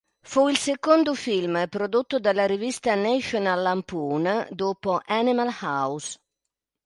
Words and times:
Fu 0.23 0.47
il 0.47 0.57
secondo 0.57 1.13
film 1.13 1.67
prodotto 1.69 2.17
dalla 2.17 2.47
rivista 2.47 2.95
"National 2.95 3.61
Lampoon", 3.61 4.47
dopo 4.49 4.99
"Animal 5.05 5.51
House". 5.61 6.17